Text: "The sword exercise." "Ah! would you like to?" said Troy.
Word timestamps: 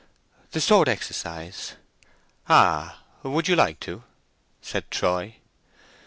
"The 0.49 0.59
sword 0.59 0.89
exercise." 0.89 1.73
"Ah! 2.49 3.03
would 3.21 3.47
you 3.47 3.55
like 3.55 3.79
to?" 3.81 4.01
said 4.59 4.89
Troy. 4.89 5.35